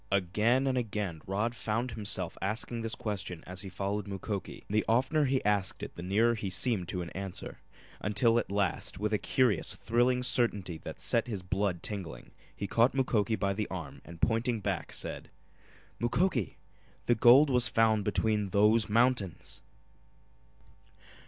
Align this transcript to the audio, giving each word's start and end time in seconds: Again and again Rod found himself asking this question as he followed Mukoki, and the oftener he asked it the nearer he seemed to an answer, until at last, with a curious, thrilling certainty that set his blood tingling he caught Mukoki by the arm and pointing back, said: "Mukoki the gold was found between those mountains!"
Again 0.11 0.65
and 0.65 0.79
again 0.79 1.21
Rod 1.27 1.53
found 1.53 1.91
himself 1.91 2.35
asking 2.41 2.81
this 2.81 2.95
question 2.95 3.43
as 3.45 3.61
he 3.61 3.69
followed 3.69 4.07
Mukoki, 4.07 4.63
and 4.67 4.73
the 4.73 4.83
oftener 4.87 5.25
he 5.25 5.45
asked 5.45 5.83
it 5.83 5.93
the 5.95 6.01
nearer 6.01 6.33
he 6.33 6.49
seemed 6.49 6.87
to 6.87 7.03
an 7.03 7.11
answer, 7.11 7.59
until 7.99 8.39
at 8.39 8.51
last, 8.51 8.97
with 8.99 9.13
a 9.13 9.19
curious, 9.19 9.75
thrilling 9.75 10.23
certainty 10.23 10.79
that 10.79 10.99
set 10.99 11.27
his 11.27 11.43
blood 11.43 11.83
tingling 11.83 12.31
he 12.55 12.65
caught 12.65 12.95
Mukoki 12.95 13.35
by 13.35 13.53
the 13.53 13.67
arm 13.67 14.01
and 14.03 14.19
pointing 14.19 14.59
back, 14.59 14.91
said: 14.91 15.29
"Mukoki 15.99 16.57
the 17.05 17.13
gold 17.13 17.51
was 17.51 17.67
found 17.67 18.03
between 18.03 18.49
those 18.49 18.89
mountains!" 18.89 19.61